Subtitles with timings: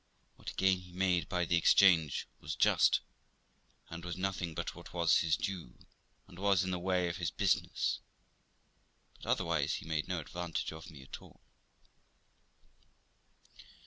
[0.35, 3.01] What gain he made by the exchange was just,
[3.91, 5.77] and was nothing but what was his due,
[6.27, 7.99] and was in the way of his business;
[9.17, 11.39] but otherwise he made no advantage of me at all.